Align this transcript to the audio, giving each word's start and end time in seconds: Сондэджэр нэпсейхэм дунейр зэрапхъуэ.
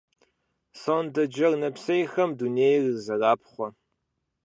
Сондэджэр 0.81 1.53
нэпсейхэм 1.63 2.29
дунейр 2.39 2.83
зэрапхъуэ. 3.03 3.67